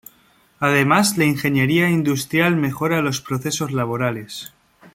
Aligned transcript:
Además 0.59 1.15
la 1.19 1.25
ingeniería 1.25 1.87
industrial 1.91 2.55
mejora 2.55 3.03
los 3.03 3.21
procesos 3.21 3.71
laborales. 3.71 4.51